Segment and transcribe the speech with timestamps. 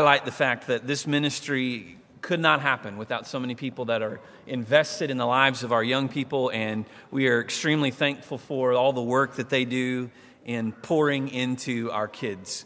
[0.00, 4.18] highlight the fact that this ministry could not happen without so many people that are
[4.46, 8.94] invested in the lives of our young people, and we are extremely thankful for all
[8.94, 10.10] the work that they do
[10.46, 12.64] in pouring into our kids.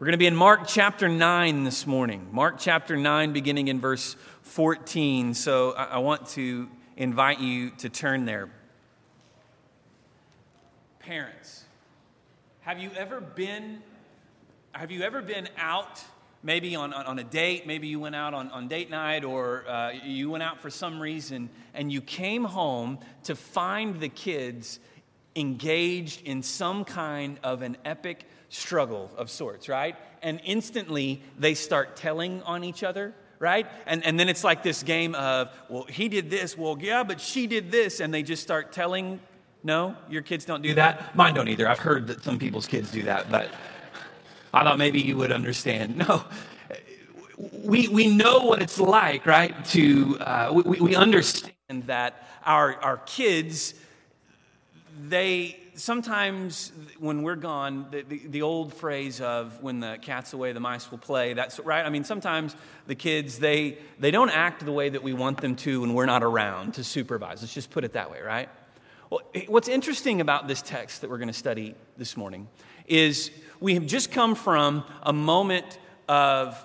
[0.00, 2.26] We're going to be in Mark chapter 9 this morning.
[2.32, 5.34] Mark chapter 9, beginning in verse 14.
[5.34, 8.48] So I, I want to invite you to turn there.
[10.98, 11.62] Parents,
[12.62, 13.80] have you ever been
[14.72, 16.02] have you ever been out
[16.44, 19.90] maybe on, on, a date, maybe you went out on, on date night, or uh,
[20.04, 24.78] you went out for some reason, and you came home to find the kids
[25.34, 29.96] engaged in some kind of an epic struggle of sorts, right?
[30.22, 33.66] And instantly they start telling on each other, right?
[33.86, 37.20] And, and then it's like this game of, well, he did this, well, yeah, but
[37.20, 39.18] she did this, and they just start telling.
[39.66, 41.16] No, your kids don't do that.
[41.16, 41.66] Mine don't either.
[41.66, 43.48] I've heard that some people's kids do that, but
[44.54, 45.96] I thought maybe you would understand.
[46.08, 46.24] No,
[47.64, 49.64] we, we know what it's like, right?
[49.66, 53.74] To, uh, we, we understand that our, our kids,
[55.08, 60.52] they sometimes when we're gone, the, the, the, old phrase of when the cat's away,
[60.52, 61.84] the mice will play, that's right.
[61.84, 62.54] I mean, sometimes
[62.86, 66.06] the kids, they, they don't act the way that we want them to when we're
[66.06, 67.42] not around to supervise.
[67.42, 68.48] Let's just put it that way, right?
[69.10, 72.48] Well, eh, what's interesting about this text that we're going to study this morning
[72.86, 76.62] is we have just come from a moment of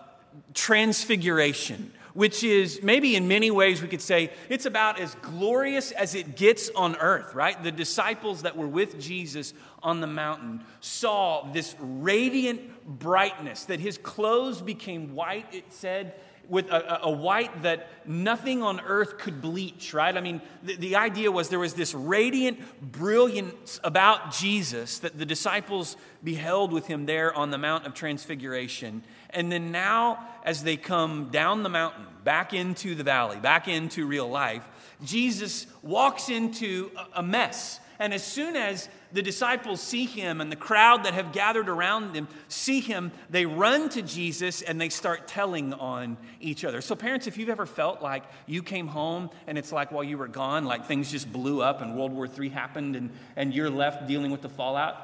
[0.53, 6.15] transfiguration, which is maybe in many ways we could say it's about as glorious as
[6.15, 7.61] it gets on earth, right?
[7.61, 13.97] The disciples that were with Jesus on the mountain saw this radiant brightness, that his
[13.97, 16.15] clothes became white, it said,
[16.49, 20.15] with a, a, white that nothing on earth could bleach, right?
[20.15, 25.25] I mean, the, the idea was there was this radiant brilliance about Jesus that the
[25.25, 29.03] disciples beheld with him there on the Mount of Transfiguration.
[29.29, 34.07] And then now, as they come down the mountain, back into the valley, back into
[34.07, 34.67] real life,
[35.03, 37.79] Jesus walks into a, a mess.
[37.99, 42.13] And as soon as the disciples see him and the crowd that have gathered around
[42.13, 46.81] them see him, they run to Jesus and they start telling on each other.
[46.81, 50.17] So, parents, if you've ever felt like you came home and it's like while you
[50.17, 53.69] were gone, like things just blew up and World War III happened and, and you're
[53.69, 54.97] left dealing with the fallout,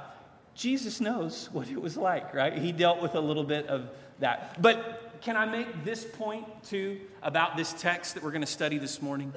[0.53, 2.57] Jesus knows what it was like, right?
[2.57, 3.89] He dealt with a little bit of
[4.19, 4.61] that.
[4.61, 8.77] But can I make this point too about this text that we're going to study
[8.77, 9.33] this morning?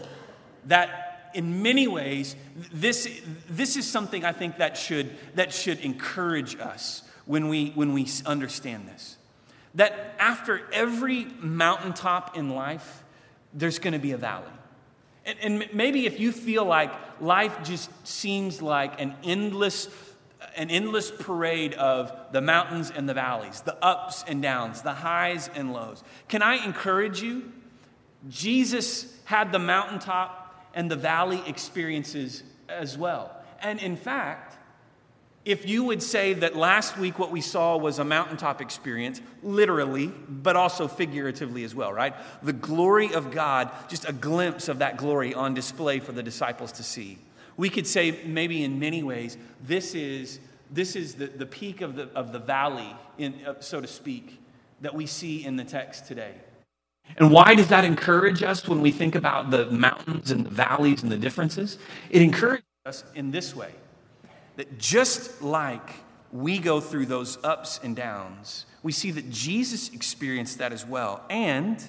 [0.67, 2.37] That in many ways,
[2.73, 7.93] this, this is something I think that should, that should encourage us when we, when
[7.93, 9.17] we understand this.
[9.75, 13.05] That after every mountaintop in life,
[13.53, 14.47] there's going to be a valley.
[15.25, 16.91] And, and maybe if you feel like
[17.21, 19.89] life just seems like an endless,
[20.57, 25.51] an endless parade of the mountains and the valleys, the ups and downs, the highs
[25.55, 27.53] and lows, can I encourage you?
[28.29, 30.38] Jesus had the mountaintop
[30.79, 33.35] and the valley experiences as well.
[33.61, 34.57] And in fact,
[35.45, 40.07] if you would say that last week what we saw was a mountaintop experience, literally,
[40.07, 42.15] but also figuratively as well, right?
[42.45, 46.71] The glory of God, just a glimpse of that glory on display for the disciples
[46.73, 47.19] to see.
[47.57, 50.39] We could say, maybe in many ways, this is,
[50.71, 54.41] this is the, the peak of the, of the valley, in, uh, so to speak,
[54.81, 56.35] that we see in the text today.
[57.17, 61.03] And why does that encourage us when we think about the mountains and the valleys
[61.03, 61.79] and the differences?
[62.11, 63.73] It encourages us in this way
[64.57, 65.91] that just like
[66.33, 71.25] we go through those ups and downs, we see that Jesus experienced that as well.
[71.31, 71.83] And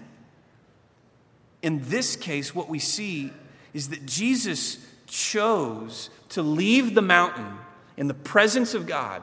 [1.61, 3.31] in this case, what we see
[3.73, 7.57] is that Jesus chose to leave the mountain
[7.97, 9.21] in the presence of God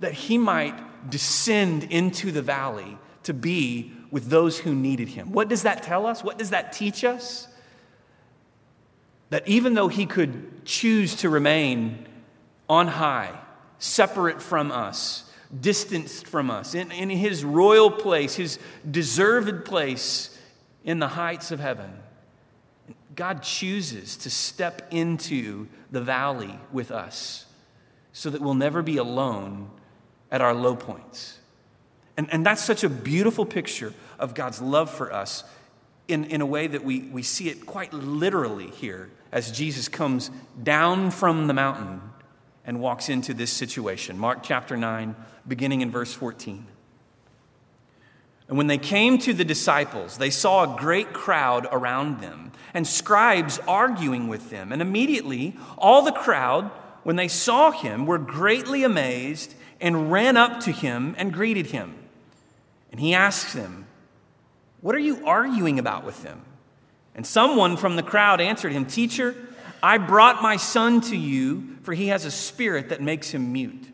[0.00, 5.32] that he might descend into the valley to be with those who needed him.
[5.32, 6.24] What does that tell us?
[6.24, 7.46] What does that teach us?
[9.30, 12.06] That even though he could choose to remain
[12.68, 13.38] on high,
[13.78, 20.36] separate from us, distanced from us, in, in his royal place, his deserved place
[20.84, 21.92] in the heights of heaven,
[23.14, 27.46] God chooses to step into the valley with us
[28.12, 29.70] so that we'll never be alone
[30.30, 31.39] at our low points.
[32.20, 35.42] And, and that's such a beautiful picture of God's love for us
[36.06, 40.30] in, in a way that we, we see it quite literally here as Jesus comes
[40.62, 42.02] down from the mountain
[42.66, 44.18] and walks into this situation.
[44.18, 45.16] Mark chapter 9,
[45.48, 46.66] beginning in verse 14.
[48.48, 52.86] And when they came to the disciples, they saw a great crowd around them and
[52.86, 54.72] scribes arguing with them.
[54.72, 56.70] And immediately, all the crowd,
[57.02, 61.94] when they saw him, were greatly amazed and ran up to him and greeted him.
[62.90, 63.86] And he asks them,
[64.80, 66.42] What are you arguing about with them?
[67.14, 69.34] And someone from the crowd answered him, Teacher,
[69.82, 73.86] I brought my son to you, for he has a spirit that makes him mute.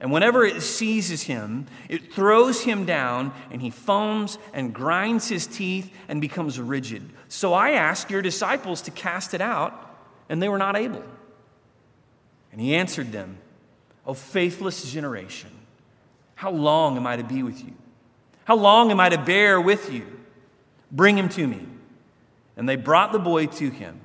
[0.00, 5.46] And whenever it seizes him, it throws him down, and he foams and grinds his
[5.46, 7.08] teeth and becomes rigid.
[7.28, 9.96] So I asked your disciples to cast it out,
[10.28, 11.02] and they were not able.
[12.52, 13.38] And he answered them,
[14.06, 15.50] O faithless generation,
[16.34, 17.72] how long am I to be with you?
[18.44, 20.06] How long am I to bear with you?
[20.90, 21.66] Bring him to me.
[22.56, 24.00] And they brought the boy to him.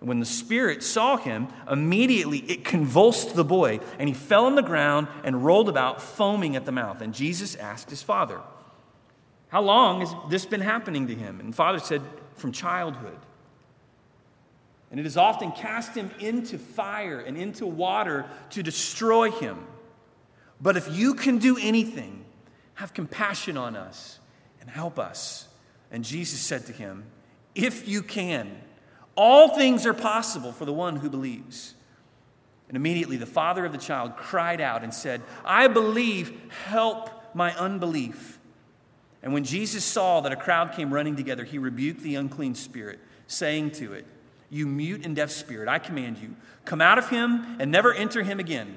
[0.00, 4.54] And when the spirit saw him, immediately it convulsed the boy, and he fell on
[4.54, 7.00] the ground and rolled about, foaming at the mouth.
[7.00, 8.40] And Jesus asked his father,
[9.48, 11.40] How long has this been happening to him?
[11.40, 12.02] And the father said,
[12.34, 13.16] From childhood.
[14.90, 19.58] And it has often cast him into fire and into water to destroy him.
[20.60, 22.23] But if you can do anything,
[22.74, 24.18] have compassion on us
[24.60, 25.48] and help us.
[25.90, 27.04] And Jesus said to him,
[27.54, 28.50] If you can,
[29.16, 31.74] all things are possible for the one who believes.
[32.68, 36.32] And immediately the father of the child cried out and said, I believe,
[36.66, 38.38] help my unbelief.
[39.22, 43.00] And when Jesus saw that a crowd came running together, he rebuked the unclean spirit,
[43.26, 44.06] saying to it,
[44.50, 48.22] You mute and deaf spirit, I command you, come out of him and never enter
[48.22, 48.76] him again.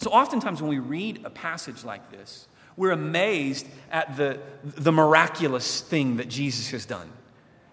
[0.00, 5.82] So, oftentimes, when we read a passage like this, we're amazed at the, the miraculous
[5.82, 7.12] thing that Jesus has done.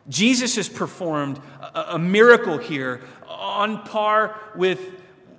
[0.10, 4.82] Jesus has performed a, a miracle here on par with,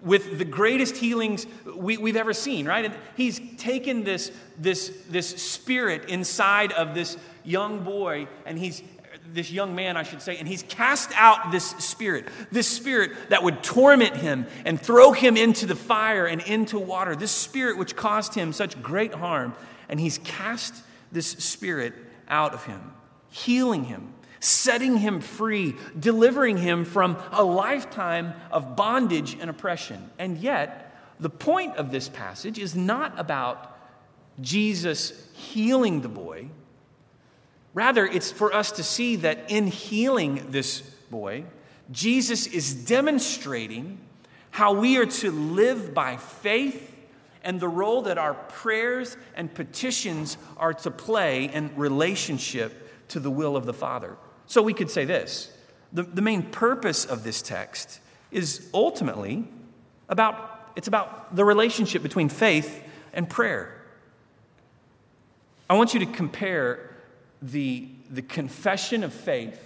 [0.03, 1.47] with the greatest healings
[1.77, 2.87] we, have ever seen, right?
[2.87, 8.83] And he's taken this, this, this spirit inside of this young boy and he's
[9.33, 13.43] this young man, I should say, and he's cast out this spirit, this spirit that
[13.43, 17.97] would torment him and throw him into the fire and into water, this spirit which
[17.97, 19.55] caused him such great harm.
[19.89, 20.75] And he's cast
[21.13, 21.95] this spirit
[22.29, 22.93] out of him,
[23.31, 30.11] healing him, setting him free, delivering him from a lifetime of bondage and oppression.
[30.19, 30.85] And yet,
[31.21, 33.77] the point of this passage is not about
[34.41, 36.49] Jesus healing the boy
[37.79, 40.81] Rather, it's for us to see that in healing this
[41.13, 41.45] boy,
[41.93, 44.01] Jesus is demonstrating
[44.51, 46.93] how we are to live by faith
[47.45, 53.31] and the role that our prayers and petitions are to play in relationship to the
[53.31, 54.17] will of the Father.
[54.47, 55.57] So we could say this
[55.93, 58.01] the, the main purpose of this text
[58.33, 59.47] is ultimately
[60.09, 62.83] about it's about the relationship between faith
[63.13, 63.73] and prayer.
[65.71, 66.88] I want you to compare
[67.43, 69.63] the, the confession of faith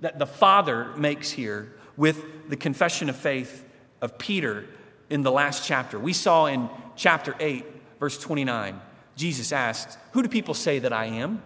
[0.00, 3.64] that the Father makes here with the confession of faith
[4.00, 4.66] of Peter
[5.10, 5.98] in the last chapter.
[5.98, 7.64] We saw in chapter 8,
[7.98, 8.80] verse 29,
[9.16, 11.42] Jesus asked, Who do people say that I am?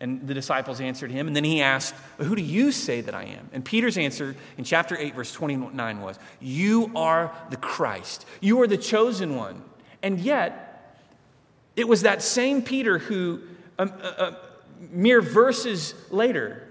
[0.00, 1.26] And the disciples answered him.
[1.26, 3.48] And then he asked, Who do you say that I am?
[3.52, 8.26] And Peter's answer in chapter 8, verse 29 was, You are the Christ.
[8.40, 9.62] You are the chosen one.
[10.02, 10.98] And yet,
[11.76, 13.40] it was that same Peter who
[13.78, 14.34] um, uh, uh,
[14.78, 16.64] mere verses later,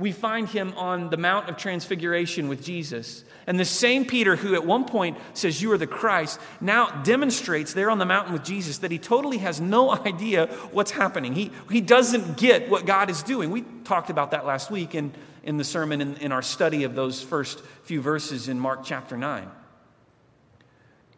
[0.00, 3.22] we find him on the Mount of Transfiguration with Jesus.
[3.46, 7.74] And the same Peter, who at one point says, You are the Christ, now demonstrates
[7.74, 11.34] there on the mountain with Jesus that he totally has no idea what's happening.
[11.34, 13.50] He, he doesn't get what God is doing.
[13.50, 15.12] We talked about that last week in,
[15.42, 19.18] in the sermon in, in our study of those first few verses in Mark chapter
[19.18, 19.50] 9.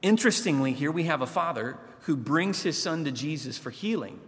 [0.02, 4.20] Interestingly, here we have a father who brings his son to Jesus for healing.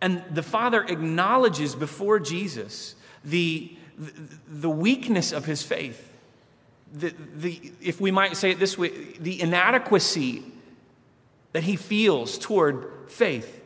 [0.00, 3.74] And the Father acknowledges before Jesus the,
[4.46, 6.12] the, weakness of his faith.
[6.92, 10.44] The, the, if we might say it this way, the inadequacy
[11.52, 13.62] that he feels toward faith.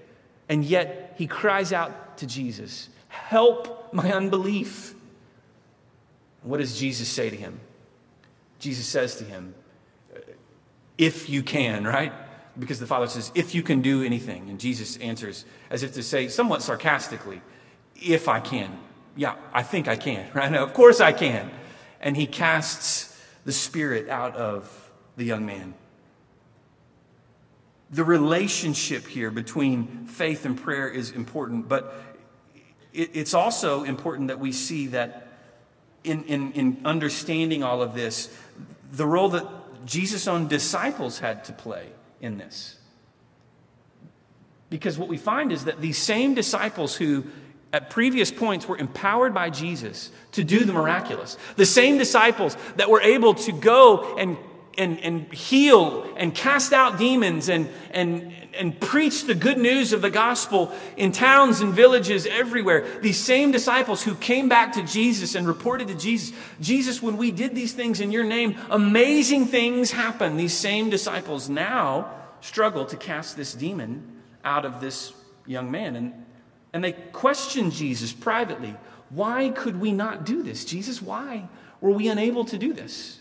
[0.48, 4.94] And yet he cries out to Jesus, Help my unbelief.
[6.42, 7.60] What does Jesus say to him?
[8.60, 9.54] Jesus says to him,
[10.96, 12.12] If you can, right?
[12.58, 14.50] Because the Father says, If you can do anything.
[14.50, 17.40] And Jesus answers as if to say, somewhat sarcastically,
[17.96, 18.78] If I can.
[19.16, 20.50] Yeah, I think I can, right?
[20.50, 21.50] Now, of course I can.
[22.00, 25.74] And he casts the spirit out of the young man.
[27.90, 31.92] the relationship here between faith and prayer is important, but
[32.92, 35.28] it's also important that we see that
[36.04, 38.30] in, in, in understanding all of this,
[38.92, 39.46] the role that
[39.86, 41.88] Jesus' own disciples had to play
[42.20, 42.76] in this.
[44.68, 47.24] Because what we find is that these same disciples who
[47.72, 52.90] at previous points were empowered by Jesus to do the miraculous, the same disciples that
[52.90, 54.36] were able to go and
[54.78, 60.02] and, and heal and cast out demons and, and, and preach the good news of
[60.02, 62.86] the gospel in towns and villages everywhere.
[63.00, 67.30] These same disciples who came back to Jesus and reported to Jesus, Jesus, when we
[67.30, 70.38] did these things in your name, amazing things happened.
[70.38, 72.10] These same disciples now
[72.40, 75.12] struggle to cast this demon out of this
[75.46, 75.96] young man.
[75.96, 76.14] And,
[76.72, 78.74] and they question Jesus privately.
[79.10, 80.64] Why could we not do this?
[80.64, 81.48] Jesus, why
[81.80, 83.19] were we unable to do this?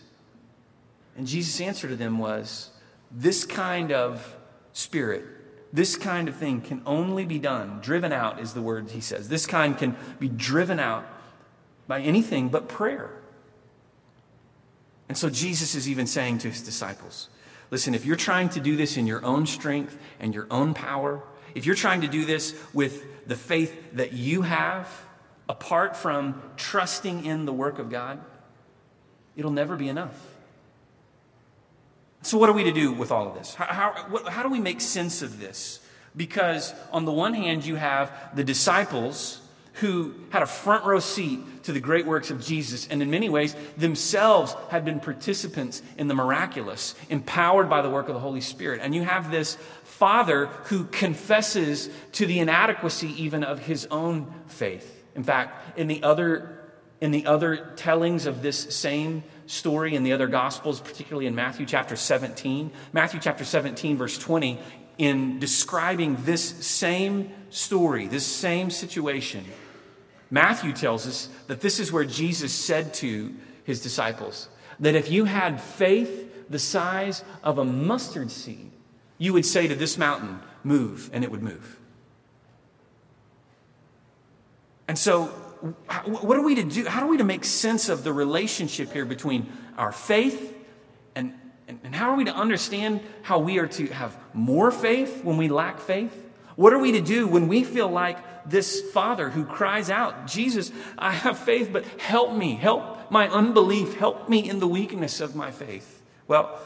[1.18, 2.70] And Jesus' answer to them was
[3.12, 4.36] this kind of
[4.74, 5.26] spirit,
[5.74, 9.30] this kind of thing can only be done, driven out is the word he says.
[9.30, 11.06] This kind can be driven out
[11.88, 13.10] by anything but prayer.
[15.08, 17.30] And so Jesus is even saying to his disciples
[17.72, 21.22] listen, if you're trying to do this in your own strength and your own power,
[21.54, 24.90] if you're trying to do this with the faith that you have,
[25.48, 28.20] apart from trusting in the work of God,
[29.36, 30.29] it'll never be enough.
[32.22, 33.56] So, what are we to do with all of this?
[33.56, 35.80] How, how, how do we make sense of this?
[36.16, 39.42] Because, on the one hand, you have the disciples
[39.80, 43.30] who had a front row seat to the great works of Jesus, and in many
[43.30, 48.42] ways themselves had been participants in the miraculous, empowered by the work of the Holy
[48.42, 48.82] Spirit.
[48.84, 55.04] And you have this father who confesses to the inadequacy even of his own faith.
[55.16, 56.60] In fact, in the other,
[57.00, 61.66] in the other tellings of this same story in the other Gospels, particularly in Matthew
[61.66, 62.72] chapter 17.
[62.94, 64.60] Matthew chapter 17, verse 20,
[65.00, 69.44] in describing this same story, this same situation,
[70.30, 75.26] Matthew tells us that this is where Jesus said to his disciples that if you
[75.26, 78.72] had faith the size of a mustard seed,
[79.18, 81.80] you would say to this mountain, Move, and it would move.
[84.88, 85.32] And so
[86.06, 86.86] what are we to do?
[86.86, 90.56] How are we to make sense of the relationship here between our faith
[91.16, 91.34] and,
[91.68, 95.38] and, and how are we to understand how we are to have more faith when
[95.38, 96.26] we lack faith?
[96.56, 98.18] What are we to do when we feel like
[98.50, 103.96] this father who cries out, Jesus, I have faith, but help me, help my unbelief,
[103.96, 106.02] help me in the weakness of my faith?
[106.28, 106.60] Well,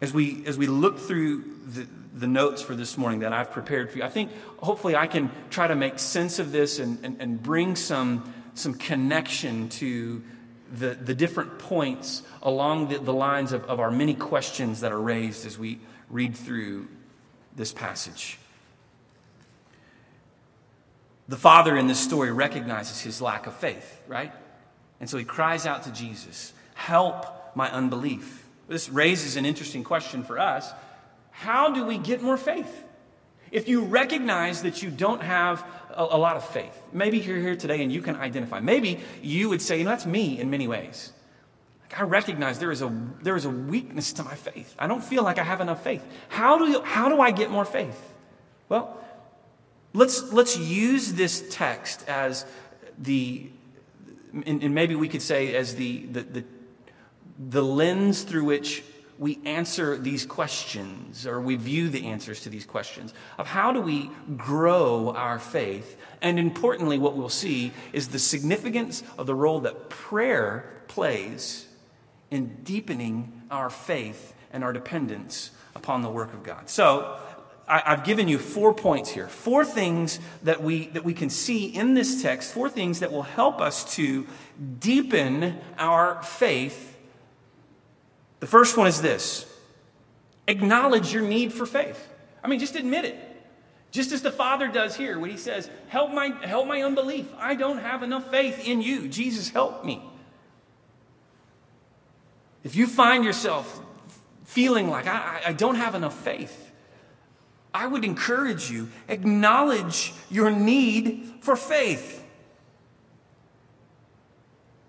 [0.00, 3.90] as we, as we look through the, the notes for this morning that I've prepared
[3.90, 4.04] for you.
[4.04, 7.74] I think hopefully I can try to make sense of this and, and, and bring
[7.74, 10.22] some, some connection to
[10.72, 15.00] the, the different points along the, the lines of, of our many questions that are
[15.00, 16.88] raised as we read through
[17.56, 18.38] this passage.
[21.26, 24.32] The father in this story recognizes his lack of faith, right?
[25.00, 28.46] And so he cries out to Jesus, Help my unbelief.
[28.68, 30.70] This raises an interesting question for us
[31.34, 32.84] how do we get more faith?
[33.50, 37.56] If you recognize that you don't have a, a, lot of faith, maybe you're here
[37.56, 38.60] today and you can identify.
[38.60, 41.12] Maybe you would say, you know, that's me in many ways.
[41.96, 44.74] I recognize there is, a, there is a weakness to my faith.
[44.78, 46.04] I don't feel like I have enough faith.
[46.28, 48.14] How do, you, how do I get more faith?
[48.68, 48.96] Well,
[49.92, 52.46] let's, let's use this text as
[52.96, 53.48] the,
[54.46, 56.44] and, and maybe we could say as the, the, the,
[57.50, 58.84] the lens through which
[59.18, 63.80] we answer these questions or we view the answers to these questions of how do
[63.80, 65.96] we grow our faith?
[66.20, 71.68] And importantly what we'll see is the significance of the role that prayer plays
[72.30, 76.68] in deepening our faith and our dependence upon the work of god.
[76.68, 77.16] So
[77.66, 81.66] I, have given you four points here four things that we that we can see
[81.66, 84.26] in this text four things that will help us to
[84.80, 86.93] deepen our faith
[88.44, 89.46] the first one is this
[90.46, 92.10] acknowledge your need for faith.
[92.42, 93.16] I mean, just admit it.
[93.90, 97.26] Just as the Father does here when he says, Help my, help my unbelief.
[97.38, 99.08] I don't have enough faith in you.
[99.08, 100.02] Jesus, help me.
[102.62, 103.80] If you find yourself
[104.44, 106.70] feeling like I, I don't have enough faith,
[107.72, 112.22] I would encourage you, acknowledge your need for faith.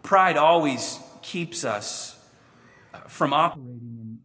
[0.04, 2.15] Pride always keeps us
[3.08, 4.20] from operating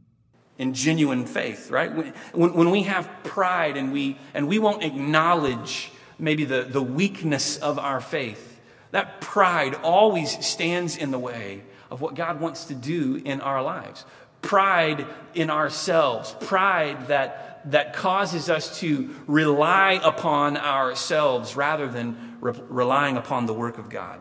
[0.58, 2.14] in, in genuine faith, right?
[2.32, 7.56] When, when we have pride and we, and we won't acknowledge maybe the, the weakness
[7.56, 8.60] of our faith,
[8.90, 13.62] that pride always stands in the way of what God wants to do in our
[13.62, 14.04] lives.
[14.42, 22.54] Pride in ourselves, pride that that causes us to rely upon ourselves rather than re-
[22.68, 24.20] relying upon the work of God.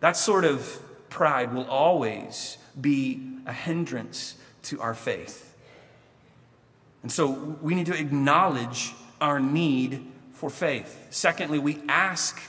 [0.00, 5.54] That sort of pride will always be a hindrance to our faith.
[7.02, 11.06] And so we need to acknowledge our need for faith.
[11.10, 12.40] Secondly, we ask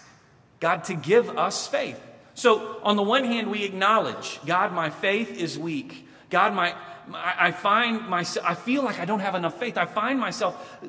[0.59, 1.99] God to give us faith.
[2.35, 6.07] So, on the one hand, we acknowledge, God, my faith is weak.
[6.29, 6.73] God, my,
[7.13, 9.77] I find myself, I feel like I don't have enough faith.
[9.77, 10.79] I find myself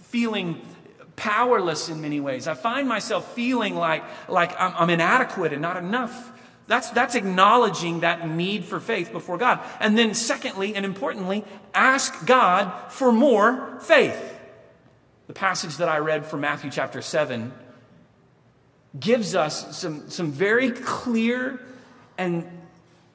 [0.00, 0.60] feeling
[1.16, 2.46] powerless in many ways.
[2.46, 6.32] I find myself feeling like, like I'm, I'm inadequate and not enough.
[6.68, 9.60] That's, that's acknowledging that need for faith before God.
[9.80, 11.42] And then, secondly and importantly,
[11.74, 14.38] ask God for more faith.
[15.28, 17.52] The passage that I read from Matthew chapter 7
[19.00, 21.58] gives us some, some very clear
[22.18, 22.46] and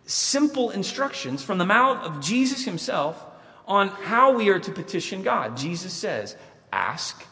[0.06, 3.24] simple instructions from the mouth of Jesus himself
[3.68, 5.58] on how we are to petition God.
[5.58, 6.36] Jesus says,
[6.72, 7.24] Ask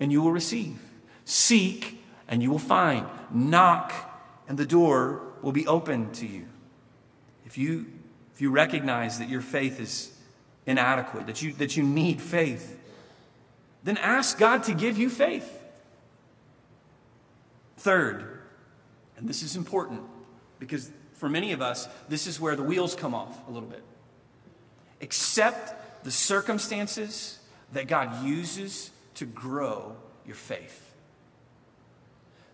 [0.00, 0.80] and you will receive,
[1.26, 3.92] seek and you will find, knock
[4.48, 6.44] and the door will be open to you.
[7.44, 7.86] If you,
[8.34, 10.12] if you recognize that your faith is
[10.66, 12.76] inadequate, that you, that you need faith,
[13.84, 15.48] then ask God to give you faith.
[17.76, 18.40] Third,
[19.16, 20.00] and this is important
[20.58, 23.84] because for many of us, this is where the wheels come off a little bit.
[25.00, 27.38] Accept the circumstances
[27.72, 29.94] that God uses to grow
[30.26, 30.92] your faith.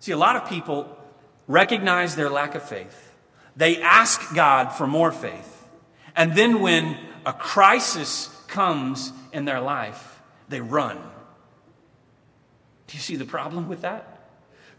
[0.00, 0.98] See, a lot of people
[1.46, 3.12] recognize their lack of faith,
[3.56, 5.68] they ask God for more faith,
[6.16, 10.98] and then when a crisis comes in their life, they run.
[12.86, 14.08] Do you see the problem with that?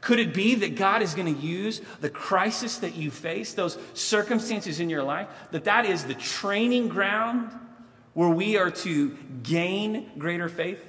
[0.01, 3.77] Could it be that God is going to use the crisis that you face, those
[3.93, 7.50] circumstances in your life, that that is the training ground
[8.13, 10.86] where we are to gain greater faith?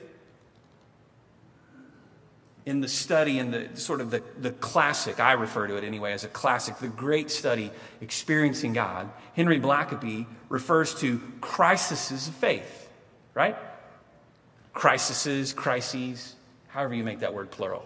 [2.66, 6.12] In the study, in the sort of the, the classic, I refer to it anyway
[6.12, 12.88] as a classic, the great study, Experiencing God, Henry Blackaby refers to crises of faith,
[13.34, 13.56] right?
[14.72, 16.36] Crises, crises,
[16.68, 17.84] however you make that word plural.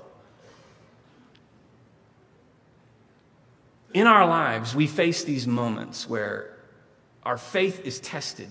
[3.95, 6.57] In our lives, we face these moments where
[7.25, 8.49] our faith is tested.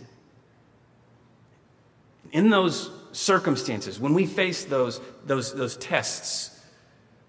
[2.31, 6.51] In those circumstances, when we face those, those, those tests,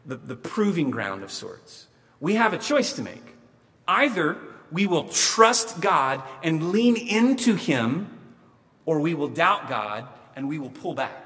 [0.04, 1.86] the, the proving ground of sorts,
[2.20, 3.34] we have a choice to make.
[3.86, 4.36] Either
[4.70, 8.10] we will trust God and lean into Him,
[8.84, 11.24] or we will doubt God and we will pull back.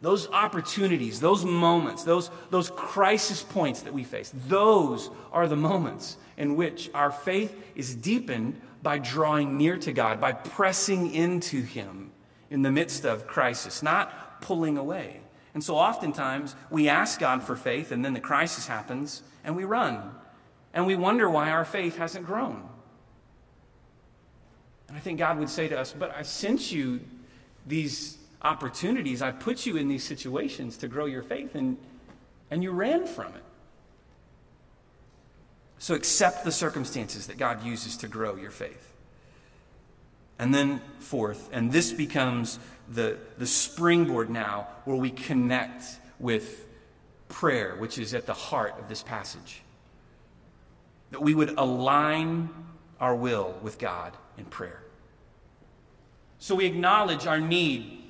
[0.00, 6.16] Those opportunities, those moments, those, those crisis points that we face, those are the moments
[6.36, 12.10] in which our faith is deepened by drawing near to God, by pressing into Him
[12.50, 15.20] in the midst of crisis, not pulling away.
[15.54, 19.64] And so oftentimes we ask God for faith, and then the crisis happens, and we
[19.64, 20.12] run.
[20.74, 22.68] And we wonder why our faith hasn't grown.
[24.88, 27.00] And I think God would say to us, But I sent you
[27.66, 29.22] these opportunities.
[29.22, 31.76] I put you in these situations to grow your faith, and,
[32.50, 33.42] and you ran from it.
[35.78, 38.89] So accept the circumstances that God uses to grow your faith.
[40.40, 45.84] And then, fourth, and this becomes the, the springboard now where we connect
[46.18, 46.66] with
[47.28, 49.60] prayer, which is at the heart of this passage.
[51.10, 52.48] That we would align
[52.98, 54.80] our will with God in prayer.
[56.38, 58.02] So we acknowledge our need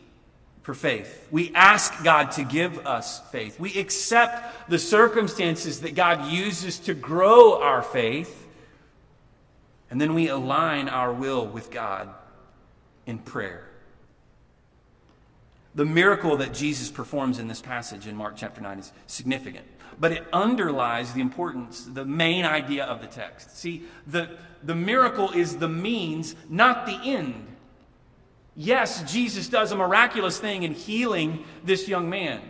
[0.62, 1.26] for faith.
[1.32, 3.58] We ask God to give us faith.
[3.58, 8.46] We accept the circumstances that God uses to grow our faith.
[9.90, 12.14] And then we align our will with God
[13.10, 13.66] in prayer.
[15.74, 19.66] The miracle that Jesus performs in this passage in Mark chapter 9 is significant,
[19.98, 23.56] but it underlies the importance, the main idea of the text.
[23.58, 27.46] See, the, the miracle is the means, not the end.
[28.56, 32.40] Yes, Jesus does a miraculous thing in healing this young man.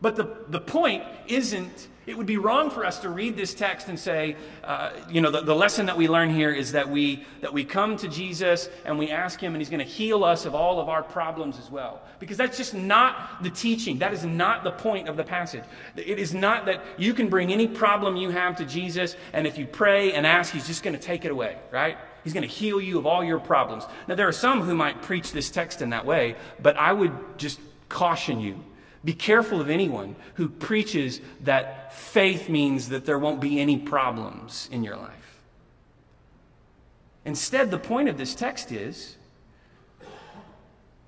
[0.00, 3.88] But the, the point isn't, it would be wrong for us to read this text
[3.88, 4.34] and say,
[4.64, 7.64] uh, you know, the, the lesson that we learn here is that we, that we
[7.64, 10.80] come to Jesus and we ask him and he's going to heal us of all
[10.80, 12.00] of our problems as well.
[12.18, 13.98] Because that's just not the teaching.
[13.98, 15.64] That is not the point of the passage.
[15.94, 19.58] It is not that you can bring any problem you have to Jesus and if
[19.58, 21.98] you pray and ask, he's just going to take it away, right?
[22.24, 23.84] He's going to heal you of all your problems.
[24.08, 27.12] Now, there are some who might preach this text in that way, but I would
[27.38, 28.62] just caution you.
[29.04, 34.68] Be careful of anyone who preaches that faith means that there won't be any problems
[34.70, 35.40] in your life.
[37.24, 39.16] Instead, the point of this text is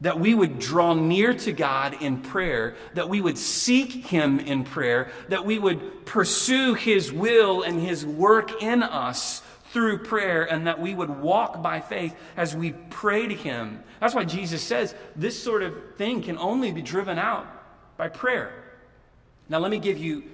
[0.00, 4.64] that we would draw near to God in prayer, that we would seek Him in
[4.64, 10.66] prayer, that we would pursue His will and His work in us through prayer, and
[10.66, 13.83] that we would walk by faith as we pray to Him.
[14.00, 17.46] That's why Jesus says this sort of thing can only be driven out
[17.96, 18.52] by prayer.
[19.48, 20.24] Now, let me give you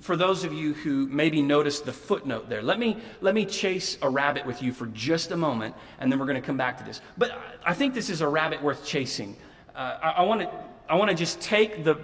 [0.00, 3.98] for those of you who maybe noticed the footnote there, let me, let me chase
[4.00, 6.78] a rabbit with you for just a moment, and then we're going to come back
[6.78, 7.00] to this.
[7.18, 9.36] But I think this is a rabbit worth chasing.
[9.74, 10.50] Uh, I, I want to
[10.88, 11.98] I wanna just take the,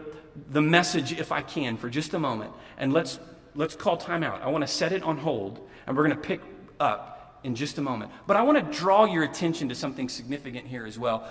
[0.50, 3.18] the message, if I can, for just a moment, and let's,
[3.57, 4.42] let's call time out.
[4.42, 6.40] I want to set it on hold, and we're going to pick
[6.79, 8.12] up in just a moment.
[8.29, 11.29] But I want to draw your attention to something significant here as well,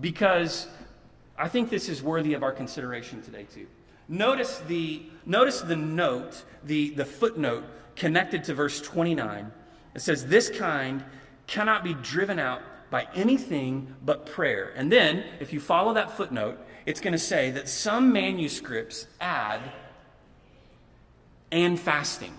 [0.00, 0.66] because
[1.36, 3.66] I think this is worthy of our consideration today, too.
[4.08, 7.64] Notice the, notice the note, the, the footnote
[7.96, 9.50] connected to verse 29.
[9.94, 11.04] It says, This kind
[11.46, 14.72] cannot be driven out by anything but prayer.
[14.76, 19.60] And then, if you follow that footnote, it's going to say that some manuscripts add
[21.50, 22.34] and fasting.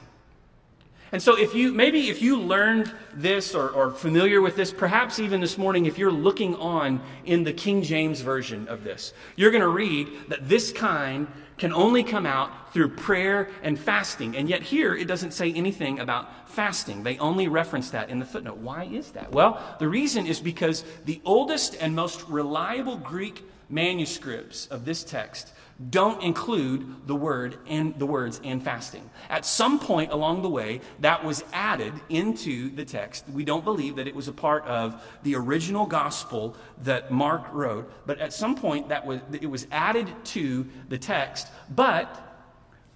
[1.16, 5.18] And so, if you maybe if you learned this or, or familiar with this, perhaps
[5.18, 9.52] even this morning, if you're looking on in the King James version of this, you're
[9.52, 11.26] going to read that this kind
[11.58, 14.36] can only come out through prayer and fasting.
[14.36, 17.04] And yet, here it doesn't say anything about fasting.
[17.04, 18.58] They only reference that in the footnote.
[18.58, 19.32] Why is that?
[19.32, 25.54] Well, the reason is because the oldest and most reliable Greek manuscripts of this text
[25.90, 29.10] don't include the word and the words and fasting.
[29.30, 33.26] At some point along the way, that was added into the text.
[33.30, 37.92] We don't believe that it was a part of the original gospel that Mark wrote,
[38.06, 41.48] but at some point that was it was added to the text.
[41.70, 42.22] But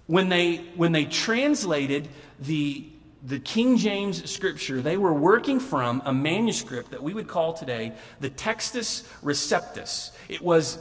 [0.06, 2.86] when they when they translated the
[3.22, 7.92] the King James scripture, they were working from a manuscript that we would call today
[8.20, 10.12] the Textus Receptus.
[10.30, 10.78] It was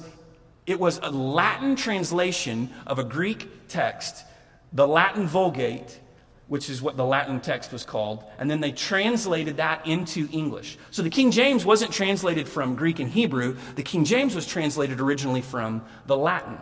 [0.70, 4.24] it was a Latin translation of a Greek text,
[4.72, 6.00] the Latin Vulgate,
[6.48, 10.78] which is what the Latin text was called, and then they translated that into English.
[10.92, 15.00] So the King James wasn't translated from Greek and Hebrew, the King James was translated
[15.00, 16.60] originally from the Latin,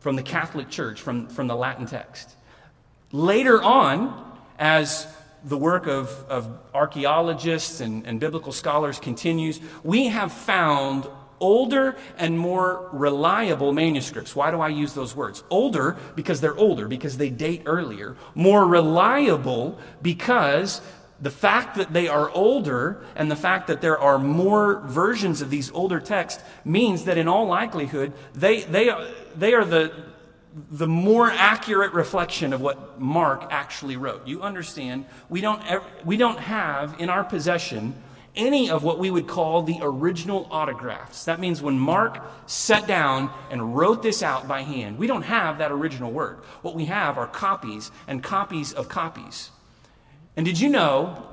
[0.00, 2.34] from the Catholic Church, from, from the Latin text.
[3.10, 5.06] Later on, as
[5.44, 11.08] the work of, of archaeologists and, and biblical scholars continues, we have found
[11.40, 14.36] older and more reliable manuscripts.
[14.36, 15.42] Why do I use those words?
[15.50, 18.16] Older because they're older, because they date earlier.
[18.34, 20.80] More reliable because
[21.20, 25.50] the fact that they are older and the fact that there are more versions of
[25.50, 29.92] these older texts means that in all likelihood they, they, are, they are the,
[30.70, 34.26] the more accurate reflection of what Mark actually wrote.
[34.26, 35.62] You understand, we don't,
[36.04, 37.94] we don't have in our possession
[38.36, 41.24] any of what we would call the original autographs.
[41.24, 45.58] That means when Mark sat down and wrote this out by hand, we don't have
[45.58, 46.38] that original word.
[46.62, 49.50] What we have are copies and copies of copies.
[50.36, 51.26] And did you know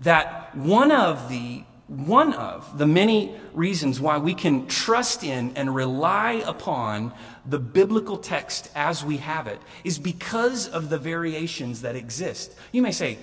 [0.00, 5.74] that one of the one of the many reasons why we can trust in and
[5.74, 7.12] rely upon
[7.44, 12.54] the biblical text as we have it is because of the variations that exist.
[12.70, 13.18] You may say,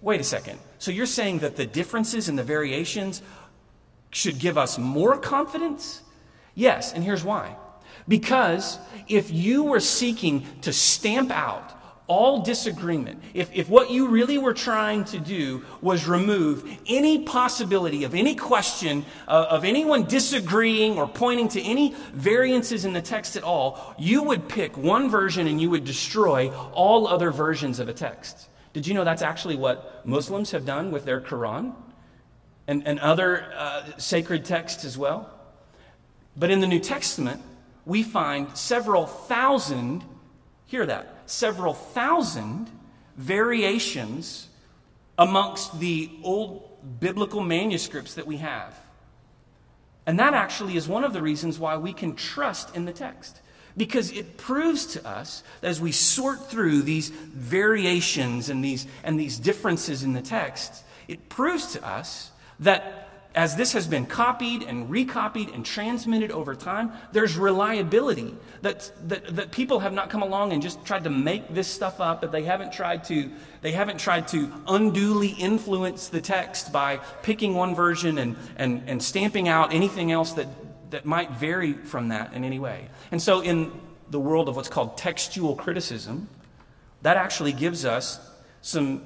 [0.00, 0.60] wait a second.
[0.82, 3.22] So you're saying that the differences and the variations
[4.10, 6.02] should give us more confidence?
[6.56, 7.54] Yes, and here's why.
[8.08, 11.72] Because if you were seeking to stamp out
[12.08, 18.02] all disagreement, if, if what you really were trying to do was remove any possibility
[18.02, 23.36] of any question uh, of anyone disagreeing or pointing to any variances in the text
[23.36, 27.88] at all, you would pick one version and you would destroy all other versions of
[27.88, 28.48] a text.
[28.72, 31.74] Did you know that's actually what Muslims have done with their Quran
[32.66, 35.30] and, and other uh, sacred texts as well?
[36.36, 37.42] But in the New Testament,
[37.84, 40.04] we find several thousand,
[40.66, 42.70] hear that, several thousand
[43.16, 44.48] variations
[45.18, 46.68] amongst the old
[47.00, 48.74] biblical manuscripts that we have.
[50.06, 53.40] And that actually is one of the reasons why we can trust in the text
[53.76, 59.38] because it proves to us as we sort through these variations and these, and these
[59.38, 62.30] differences in the text, it proves to us
[62.60, 63.02] that
[63.34, 68.34] as this has been copied and recopied and transmitted over time, there's reliability.
[68.60, 72.00] That, that, that people have not come along and just tried to make this stuff
[72.00, 73.30] up, but they haven't tried to,
[73.62, 79.02] they haven't tried to unduly influence the text by picking one version and, and, and
[79.02, 80.46] stamping out anything else that,
[80.92, 82.88] that might vary from that in any way.
[83.10, 83.72] And so, in
[84.10, 86.28] the world of what's called textual criticism,
[87.02, 88.20] that actually gives us
[88.60, 89.02] some,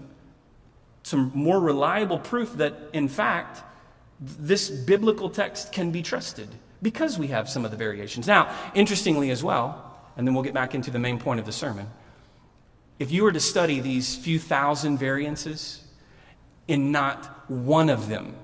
[1.02, 3.62] some more reliable proof that, in fact,
[4.20, 6.48] this biblical text can be trusted.
[6.82, 8.26] because we have some of the variations.
[8.26, 11.52] Now, interestingly as well, and then we'll get back into the main point of the
[11.52, 11.88] sermon,
[12.98, 15.82] if you were to study these few thousand variances,
[16.68, 18.34] in not one of them,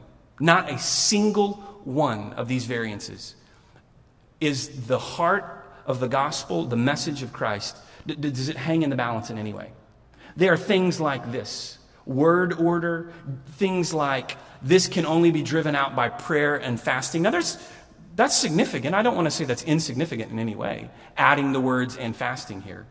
[0.41, 3.35] not a single one of these variances,
[4.41, 8.97] is the heart of the gospel, the message of Christ, does it hang in the
[8.97, 9.71] balance in any way?
[10.37, 13.13] There are things like this word order,
[13.53, 17.23] things like this can only be driven out by prayer and fasting.
[17.23, 17.59] Now, there's,
[18.17, 18.95] that's significant.
[18.95, 22.63] I don't want to say that's insignificant in any way, adding the words and fasting
[22.63, 22.87] here.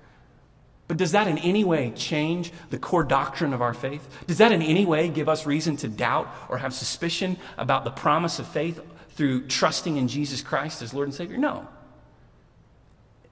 [0.91, 4.05] But does that in any way change the core doctrine of our faith?
[4.27, 7.91] Does that in any way give us reason to doubt or have suspicion about the
[7.91, 11.37] promise of faith through trusting in Jesus Christ as Lord and Savior?
[11.37, 11.65] No.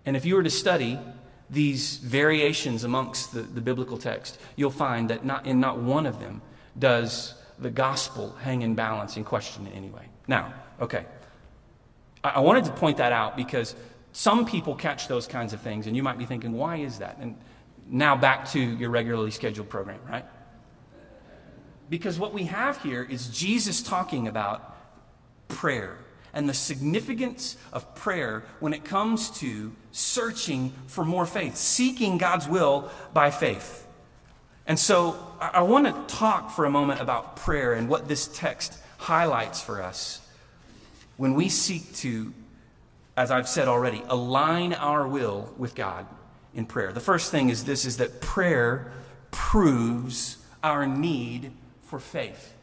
[0.06, 0.98] And if you were to study
[1.50, 6.22] these variations amongst the, the biblical text, you'll find that not, in not one of
[6.22, 6.42] them
[6.78, 10.06] does the gospel hang in balance in question in any way.
[10.30, 11.04] Now, okay.
[12.24, 13.76] I, I wanted to point that out because
[14.12, 17.18] some people catch those kinds of things, and you might be thinking, why is that?
[17.20, 17.36] And
[17.88, 20.26] now back to your regularly scheduled program, right?
[21.90, 24.76] Because what we have here is Jesus talking about
[25.48, 25.98] prayer
[26.34, 32.48] and the significance of prayer when it comes to searching for more faith, seeking God's
[32.48, 33.88] will by faith.
[34.68, 38.78] And so I, want to talk for a moment about prayer and what this text
[39.00, 40.22] highlights for us
[41.18, 42.32] when we seek to,
[43.20, 46.08] as I've said already, align our will with God
[46.54, 46.94] in prayer.
[46.94, 48.94] The first thing is this is that prayer
[49.30, 51.52] proves our need
[51.82, 52.54] for faith.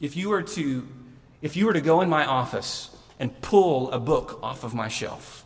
[0.00, 0.88] If you were to
[1.42, 2.90] if you were to go in my office
[3.20, 5.44] and pull a book off of my shelf,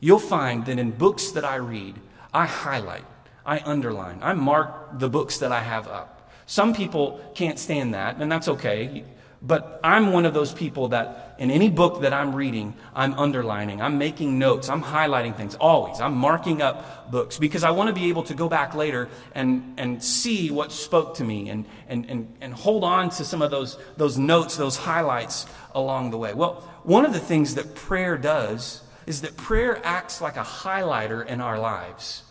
[0.00, 1.94] you'll find that in books that I read,
[2.34, 3.04] I highlight,
[3.46, 6.32] I underline, I mark the books that I have up.
[6.46, 9.04] Some people can't stand that, and that's okay.
[9.44, 13.82] But I'm one of those people that in any book that I'm reading, I'm underlining,
[13.82, 16.00] I'm making notes, I'm highlighting things always.
[16.00, 19.74] I'm marking up books because I want to be able to go back later and,
[19.78, 23.50] and see what spoke to me and, and, and, and hold on to some of
[23.50, 26.32] those, those notes, those highlights along the way.
[26.34, 31.26] Well, one of the things that prayer does is that prayer acts like a highlighter
[31.26, 32.22] in our lives,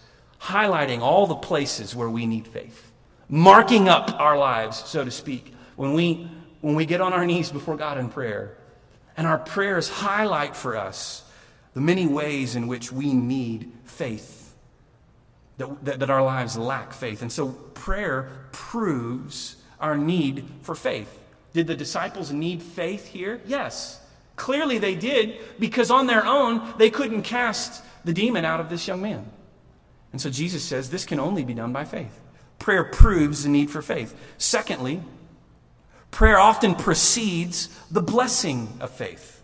[0.41, 2.89] highlighting all the places where we need faith,
[3.27, 6.29] marking up our lives, so to speak, when we
[6.61, 8.57] when we get on our knees before God in prayer.
[9.17, 11.23] And our prayers highlight for us
[11.73, 14.53] the many ways in which we need faith,
[15.57, 17.21] that, that, that, our lives lack faith.
[17.21, 21.19] And so prayer proves our need for faith.
[21.53, 23.41] Did the disciples need faith here?
[23.45, 23.99] Yes.
[24.35, 28.87] Clearly they did, because on their own, they couldn't cast the demon out of this
[28.87, 29.25] young man.
[30.11, 32.19] And so Jesus says this can only be done by faith.
[32.59, 34.15] Prayer proves the need for faith.
[34.37, 35.01] Secondly,
[36.11, 39.41] Prayer often precedes the blessing of faith.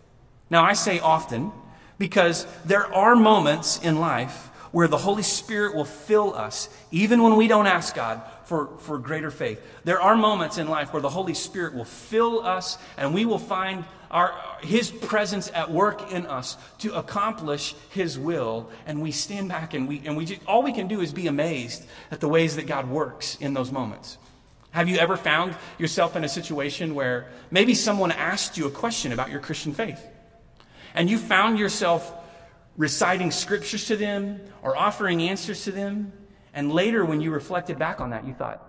[0.50, 1.52] Now, I say often
[1.98, 7.36] because there are moments in life where the Holy Spirit will fill us, even when
[7.36, 9.62] we don't ask God for, for greater faith.
[9.84, 13.40] There are moments in life where the Holy Spirit will fill us and we will
[13.40, 18.70] find our, His presence at work in us to accomplish His will.
[18.86, 21.28] And we stand back and we, and we just, all we can do is be
[21.28, 24.18] amazed at the ways that God works in those moments.
[24.72, 29.12] Have you ever found yourself in a situation where maybe someone asked you a question
[29.12, 30.06] about your Christian faith?
[30.94, 32.14] And you found yourself
[32.78, 36.14] reciting scriptures to them or offering answers to them.
[36.54, 38.64] And later, when you reflected back on that, you thought,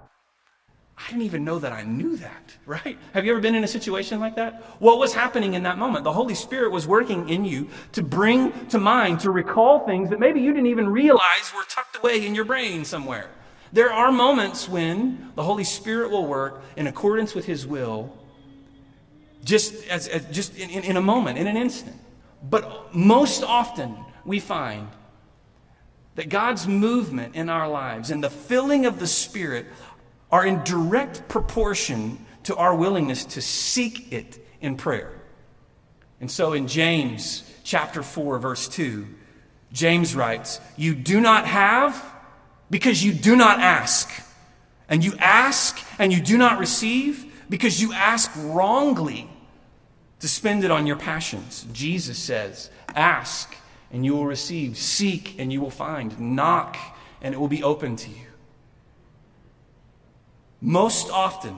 [0.98, 2.98] I didn't even know that I knew that, right?
[3.14, 4.62] Have you ever been in a situation like that?
[4.78, 6.04] What was happening in that moment?
[6.04, 10.18] The Holy Spirit was working in you to bring to mind, to recall things that
[10.18, 13.30] maybe you didn't even realize were tucked away in your brain somewhere.
[13.72, 18.16] There are moments when the Holy Spirit will work in accordance with His will,
[19.44, 21.96] just, as, as just in, in, in a moment, in an instant.
[22.42, 24.88] But most often, we find
[26.14, 29.66] that God's movement in our lives and the filling of the Spirit
[30.30, 35.12] are in direct proportion to our willingness to seek it in prayer.
[36.20, 39.06] And so in James chapter 4, verse 2,
[39.72, 42.04] James writes, You do not have
[42.70, 44.10] because you do not ask.
[44.88, 49.28] And you ask and you do not receive because you ask wrongly
[50.20, 51.66] to spend it on your passions.
[51.72, 53.54] Jesus says, Ask
[53.90, 56.76] and you will receive, seek and you will find, knock
[57.20, 58.26] and it will be open to you.
[60.60, 61.56] Most often,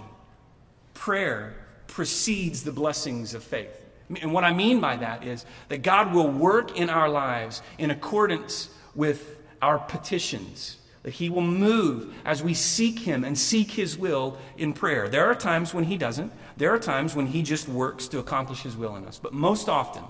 [0.92, 1.54] prayer
[1.86, 3.86] precedes the blessings of faith.
[4.20, 7.90] And what I mean by that is that God will work in our lives in
[7.90, 13.96] accordance with our petitions that He will move as we seek Him and seek His
[13.96, 15.08] will in prayer.
[15.08, 18.62] There are times when He doesn't, there are times when He just works to accomplish
[18.62, 19.18] His will in us.
[19.18, 20.04] But most often,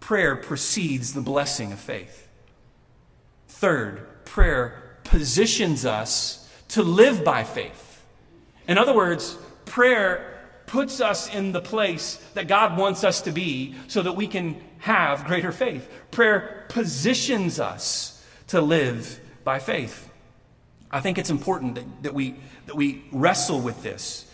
[0.00, 2.28] prayer precedes the blessing of faith.
[3.48, 8.04] Third, prayer positions us to live by faith.
[8.68, 10.28] In other words, prayer
[10.66, 14.60] puts us in the place that God wants us to be so that we can
[14.78, 15.88] have greater faith.
[16.10, 20.08] Prayer positions us to live by faith.
[20.90, 22.34] I think it's important that, that, we,
[22.66, 24.30] that we wrestle with this.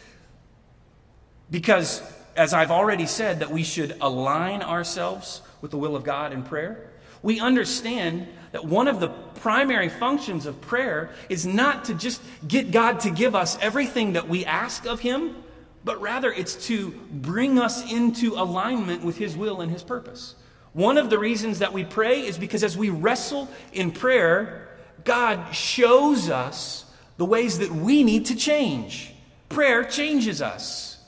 [1.51, 2.03] Because,
[2.37, 6.42] as I've already said, that we should align ourselves with the will of God in
[6.42, 6.90] prayer.
[7.23, 12.71] We understand that one of the primary functions of prayer is not to just get
[12.71, 15.37] God to give us everything that we ask of Him,
[15.85, 20.35] but rather it's to bring us into alignment with His will and His purpose.
[20.73, 24.68] One of the reasons that we pray is because as we wrestle in prayer,
[25.04, 26.84] God shows us
[27.16, 29.12] the ways that we need to change.
[29.48, 30.98] Prayer changes us.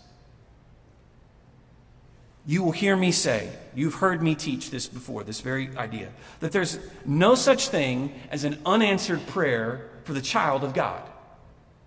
[2.46, 6.09] You will hear me say, you've heard me teach this before, this very idea,
[6.40, 11.03] that there's no such thing as an unanswered prayer for the child of God.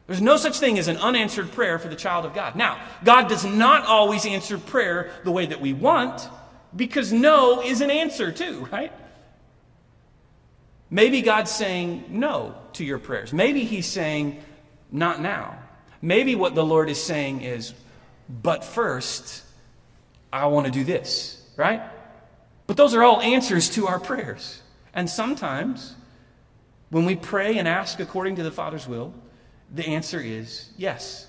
[0.07, 2.55] There's no such thing as an unanswered prayer for the child of God.
[2.55, 6.29] Now, God does not always answer prayer the way that we want,
[6.75, 8.91] because no is an answer too, right?
[10.93, 13.33] Maybe God's saying no to your prayers.
[13.33, 14.43] Maybe He's saying,
[14.91, 15.57] not now.
[16.03, 17.73] Maybe what the Lord is saying is,
[18.29, 19.43] but first,
[20.31, 21.81] I want to do this, right?
[22.67, 24.61] But those are all answers to our prayers.
[24.93, 25.95] And sometimes,
[26.91, 29.15] when we pray and ask according to the Father's will,
[29.73, 31.25] the answer is yes.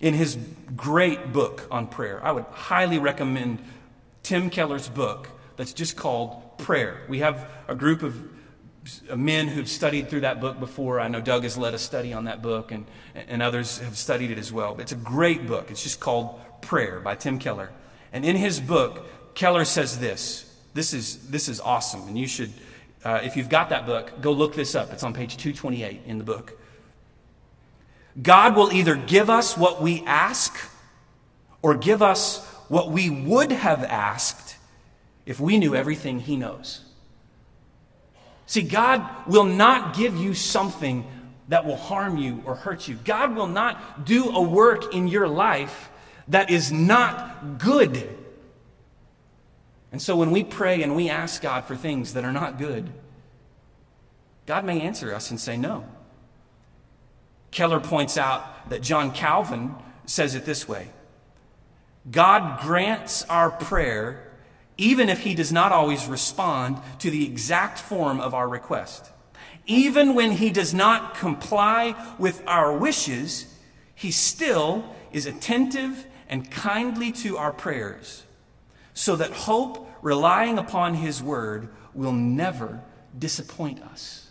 [0.00, 0.38] In his
[0.74, 3.62] great book on prayer, I would highly recommend
[4.22, 7.02] Tim Keller's book, that's just called prayer.
[7.08, 8.16] We have a group of
[9.14, 11.00] men who've studied through that book before.
[11.00, 14.30] I know Doug has led a study on that book, and, and others have studied
[14.30, 14.78] it as well.
[14.80, 15.70] It's a great book.
[15.70, 17.70] It's just called Prayer by Tim Keller.
[18.12, 20.44] And in his book, Keller says this.
[20.74, 22.52] This is, this is awesome, and you should,
[23.04, 24.92] uh, if you've got that book, go look this up.
[24.92, 26.56] It's on page 228 in the book.
[28.22, 30.56] God will either give us what we ask
[31.62, 34.47] or give us what we would have asked
[35.28, 36.80] if we knew everything He knows.
[38.46, 41.06] See, God will not give you something
[41.48, 42.98] that will harm you or hurt you.
[43.04, 45.90] God will not do a work in your life
[46.28, 48.08] that is not good.
[49.92, 52.88] And so when we pray and we ask God for things that are not good,
[54.46, 55.84] God may answer us and say no.
[57.50, 59.74] Keller points out that John Calvin
[60.06, 60.88] says it this way
[62.10, 64.27] God grants our prayer
[64.78, 69.10] even if he does not always respond to the exact form of our request.
[69.66, 73.54] Even when he does not comply with our wishes,
[73.94, 78.24] he still is attentive and kindly to our prayers,
[78.94, 82.80] so that hope, relying upon his word, will never
[83.18, 84.30] disappoint us.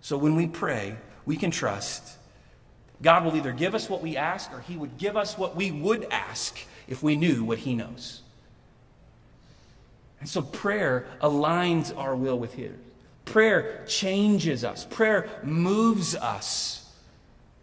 [0.00, 2.18] So when we pray, we can trust
[3.02, 5.72] God will either give us what we ask or he would give us what we
[5.72, 8.21] would ask if we knew what he knows.
[10.22, 12.70] And so prayer aligns our will with His.
[13.24, 16.88] Prayer changes us, prayer moves us.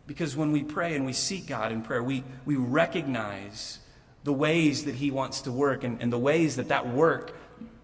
[0.08, 3.80] Because when we pray and we seek God in prayer, we, we recognize
[4.26, 7.34] the ways that He wants to work and, and the ways that that work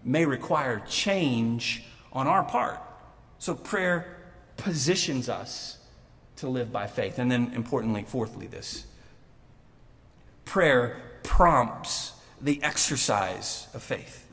[0.04, 2.78] may require change on our part.
[3.38, 4.18] So prayer
[4.58, 5.78] positions us
[6.36, 7.18] to live by faith.
[7.18, 8.84] And then, importantly, fourthly, this
[10.44, 12.12] prayer prompts
[12.42, 14.25] the exercise of faith.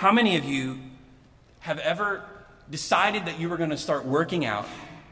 [0.00, 0.78] How many of you
[1.58, 2.24] have ever
[2.70, 4.66] decided that you were going to start working out?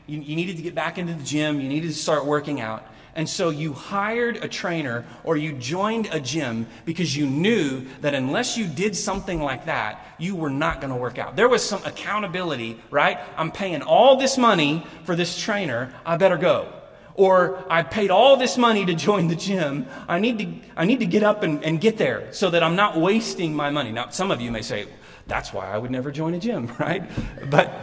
[0.07, 2.87] You, you, needed to get back into the gym, you needed to start working out.
[3.15, 8.15] And so you hired a trainer or you joined a gym because you knew that
[8.15, 11.37] unless you did something like that, you were not going to work out.
[11.37, 13.19] There was some accountability, right?
[13.37, 16.78] I'm paying all this money for this trainer, I better go
[17.19, 19.87] or I paid all this money to join the gym.
[20.07, 22.77] I need to, I need to get up and, and get there so that I'm
[22.77, 23.91] not wasting my money.
[23.91, 24.87] Now, some of you may say,
[25.27, 27.03] that's why I would never join a gym, right?
[27.51, 27.75] But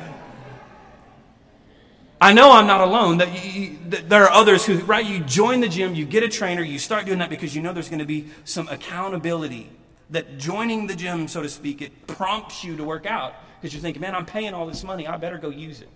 [2.21, 3.17] I know I'm not alone.
[3.17, 5.05] That, you, that, there are others who, right?
[5.05, 7.73] You join the gym, you get a trainer, you start doing that because you know
[7.73, 9.69] there's going to be some accountability.
[10.11, 13.81] That joining the gym, so to speak, it prompts you to work out because you're
[13.81, 15.89] thinking, man, I'm paying all this money, I better go use it.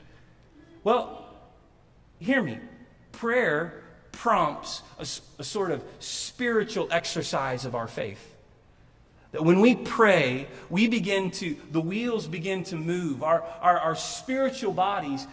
[0.83, 1.25] Well,
[2.19, 2.57] hear me
[3.11, 5.07] prayer prompts a,
[5.39, 8.35] a, sort of spiritual exercise of our faith.
[9.31, 13.23] That when we pray, we begin to, the wheels begin to move.
[13.23, 15.27] Our, our, our spiritual bodies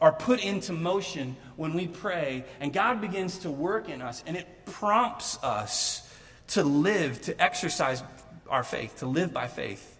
[0.00, 4.36] are put into motion when we pray, and God begins to work in us, and
[4.36, 6.10] it prompts us
[6.48, 8.02] to live, to exercise
[8.48, 9.98] our faith, to live by faith.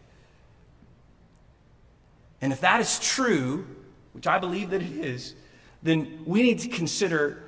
[2.41, 3.67] And if that is true,
[4.13, 5.35] which I believe that it is,
[5.83, 7.43] then we need to consider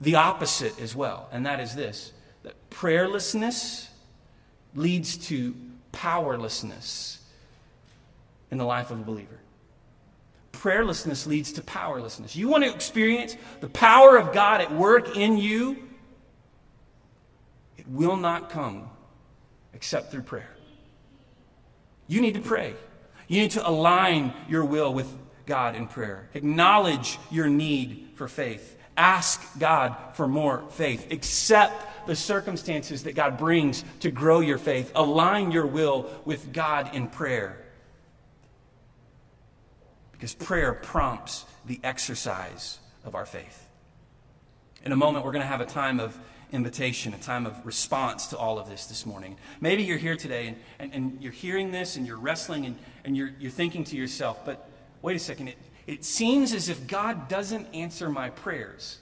[0.00, 3.88] the opposite as well, and that is this that prayerlessness
[4.74, 5.54] leads to
[5.92, 7.18] powerlessness
[8.50, 9.40] in the life of a believer.
[10.52, 12.36] Prayerlessness leads to powerlessness.
[12.36, 15.76] You want to experience the power of God at work in you?
[17.76, 18.88] It will not come
[19.74, 20.56] except through prayer.
[22.08, 22.74] You need to pray.
[23.28, 25.12] You need to align your will with
[25.46, 26.28] God in prayer.
[26.34, 28.76] Acknowledge your need for faith.
[28.96, 31.12] Ask God for more faith.
[31.12, 34.92] Accept the circumstances that God brings to grow your faith.
[34.94, 37.62] Align your will with God in prayer.
[40.12, 43.66] Because prayer prompts the exercise of our faith.
[44.84, 46.18] In a moment, we're going to have a time of
[46.52, 49.36] invitation, a time of response to all of this this morning.
[49.60, 53.16] Maybe you're here today and, and, and you're hearing this and you're wrestling and, and
[53.16, 54.70] you're, you're thinking to yourself, but
[55.02, 58.98] wait a second, it, it seems as if God doesn't answer my prayers.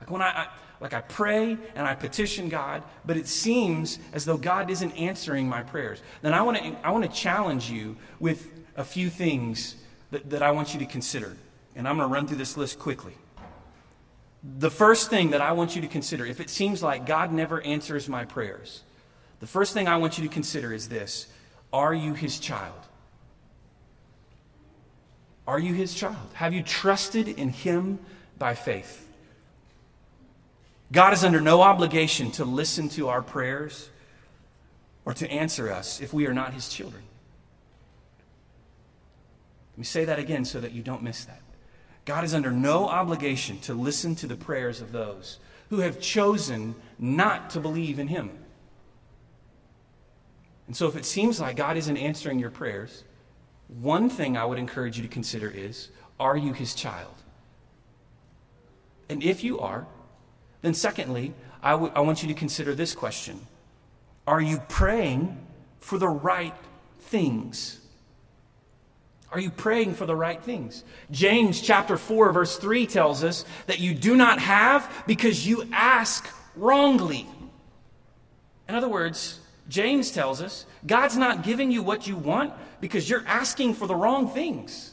[0.00, 0.48] Like when I, I
[0.80, 5.48] like I pray and I petition God, but it seems as though God isn't answering
[5.48, 6.02] my prayers.
[6.22, 9.76] Then I want to I want to challenge you with a few things
[10.10, 11.36] that, that I want you to consider.
[11.74, 13.14] And I'm going to run through this list quickly.
[14.58, 17.60] The first thing that I want you to consider, if it seems like God never
[17.62, 18.82] answers my prayers,
[19.40, 21.28] the first thing I want you to consider is this
[21.72, 22.88] Are you his child?
[25.46, 26.16] Are you his child?
[26.34, 27.98] Have you trusted in him
[28.38, 29.08] by faith?
[30.92, 33.88] God is under no obligation to listen to our prayers
[35.04, 37.02] or to answer us if we are not his children.
[39.72, 41.40] Let me say that again so that you don't miss that.
[42.04, 45.38] God is under no obligation to listen to the prayers of those
[45.70, 48.30] who have chosen not to believe in him.
[50.66, 53.04] And so, if it seems like God isn't answering your prayers,
[53.68, 55.88] one thing I would encourage you to consider is
[56.20, 57.14] are you his child?
[59.08, 59.86] And if you are,
[60.62, 63.40] then secondly, I, w- I want you to consider this question
[64.26, 65.44] Are you praying
[65.80, 66.54] for the right
[67.00, 67.78] things?
[69.30, 70.84] Are you praying for the right things?
[71.10, 76.28] James chapter 4 verse 3 tells us that you do not have because you ask
[76.54, 77.26] wrongly.
[78.68, 83.24] In other words, James tells us God's not giving you what you want because you're
[83.26, 84.92] asking for the wrong things.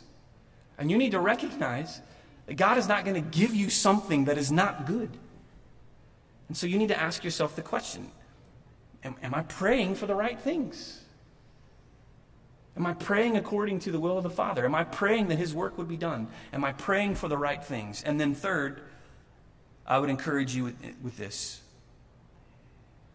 [0.78, 2.01] And you need to recognize
[2.45, 5.09] that God is not going to give you something that is not good.
[6.47, 8.11] And so you need to ask yourself the question
[9.03, 11.01] Am, am I praying for the right things?
[12.76, 14.63] Am I praying according to the will of the Father?
[14.63, 16.28] Am I praying that His work would be done?
[16.53, 18.03] Am I praying for the right things?
[18.03, 18.82] And then, third,
[19.86, 21.61] I would encourage you with, with this.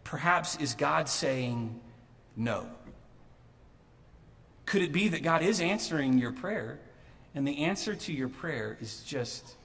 [0.04, 1.80] Perhaps is God saying
[2.36, 2.66] no?
[4.66, 6.78] Could it be that God is answering your prayer,
[7.34, 9.56] and the answer to your prayer is just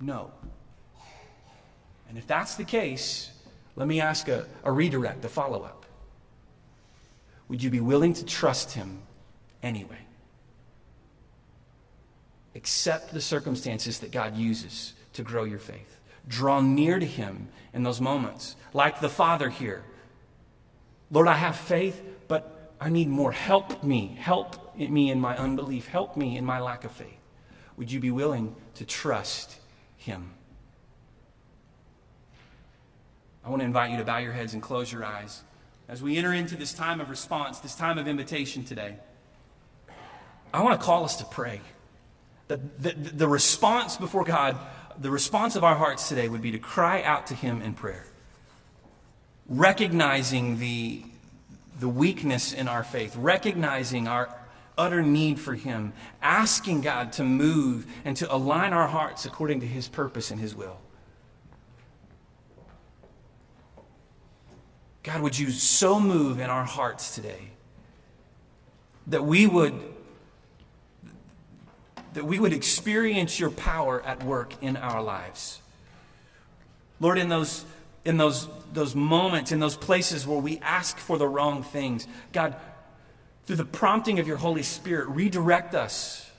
[0.00, 0.30] no?
[2.08, 3.30] And if that's the case,
[3.76, 5.84] let me ask a, a redirect, a follow up.
[7.48, 9.02] Would you be willing to trust Him
[9.62, 9.98] anyway?
[12.54, 16.00] Accept the circumstances that God uses to grow your faith.
[16.28, 19.84] Draw near to Him in those moments, like the Father here.
[21.10, 23.32] Lord, I have faith, but I need more.
[23.32, 24.16] Help me.
[24.18, 25.86] Help me in my unbelief.
[25.88, 27.18] Help me in my lack of faith.
[27.76, 29.56] Would you be willing to trust
[29.96, 30.30] Him?
[33.44, 35.42] I want to invite you to bow your heads and close your eyes
[35.88, 38.96] as we enter into this time of response, this time of invitation today.
[40.52, 41.60] I want to call us to pray.
[42.48, 44.56] The, the, the response before God,
[44.98, 48.06] the response of our hearts today would be to cry out to Him in prayer,
[49.48, 51.02] recognizing the,
[51.80, 54.34] the weakness in our faith, recognizing our
[54.76, 55.92] utter need for Him,
[56.22, 60.54] asking God to move and to align our hearts according to His purpose and His
[60.54, 60.78] will.
[65.02, 67.50] God, would you so move in our hearts today
[69.06, 69.93] that we would
[72.14, 75.60] that we would experience your power at work in our lives.
[77.00, 77.64] Lord, in those
[78.04, 82.56] in those those moments, in those places where we ask for the wrong things, God,
[83.46, 86.30] through the prompting of your Holy Spirit, redirect us,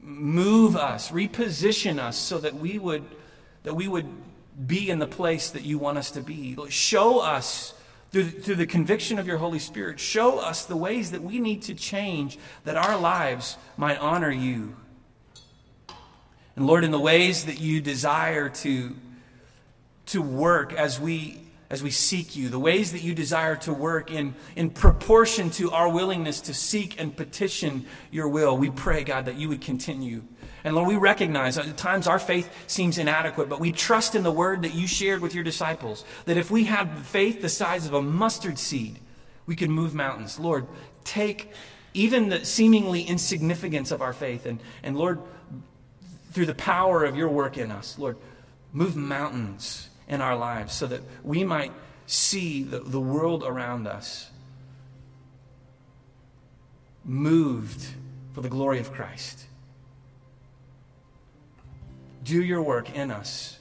[0.00, 3.04] move us, reposition us so that we would
[3.62, 4.08] that we would
[4.66, 6.56] be in the place that you want us to be.
[6.68, 7.74] Show us
[8.12, 11.62] through, through the conviction of your Holy Spirit, show us the ways that we need
[11.62, 14.76] to change that our lives might honor you.
[16.54, 18.94] And Lord, in the ways that you desire to,
[20.06, 21.40] to work as we,
[21.70, 25.70] as we seek you, the ways that you desire to work in, in proportion to
[25.70, 30.22] our willingness to seek and petition your will, we pray, God, that you would continue.
[30.64, 34.30] And Lord, we recognize at times our faith seems inadequate, but we trust in the
[34.30, 37.94] word that you shared with your disciples that if we have faith the size of
[37.94, 38.98] a mustard seed,
[39.46, 40.38] we can move mountains.
[40.38, 40.66] Lord,
[41.04, 41.52] take
[41.94, 45.18] even the seemingly insignificance of our faith and, and Lord,
[46.30, 48.16] through the power of your work in us, Lord,
[48.72, 51.72] move mountains in our lives so that we might
[52.06, 54.30] see the, the world around us
[57.04, 57.86] moved
[58.32, 59.46] for the glory of Christ.
[62.24, 63.58] Do your work in us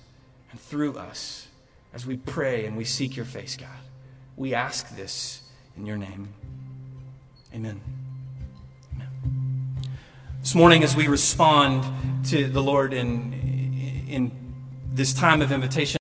[0.51, 1.47] and through us
[1.93, 3.69] as we pray and we seek your face, God.
[4.37, 5.41] We ask this
[5.75, 6.29] in your name.
[7.53, 7.81] Amen.
[8.93, 9.09] Amen.
[10.41, 13.33] This morning, as we respond to the Lord in,
[14.07, 14.31] in
[14.93, 15.99] this time of invitation,